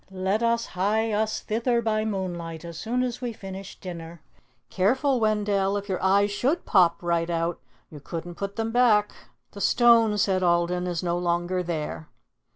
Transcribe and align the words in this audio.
Let 0.09 0.41
us 0.41 0.65
hie 0.65 1.11
us 1.11 1.41
thither 1.41 1.79
by 1.79 2.05
moonlight 2.05 2.65
as 2.65 2.79
soon 2.79 3.03
as 3.03 3.21
we 3.21 3.33
finish 3.33 3.79
dinner. 3.79 4.19
Careful, 4.71 5.19
Wendell; 5.19 5.77
if 5.77 5.87
your 5.87 6.01
eyes 6.01 6.31
should 6.31 6.65
pop 6.65 6.95
right 7.03 7.29
out, 7.29 7.59
you 7.91 7.99
couldn't 7.99 8.33
put 8.33 8.55
them 8.55 8.71
back." 8.71 9.11
"The 9.51 9.61
stone," 9.61 10.17
said 10.17 10.41
Alden, 10.41 10.87
"is 10.87 11.03
no 11.03 11.19
longer 11.19 11.61
there." 11.61 12.09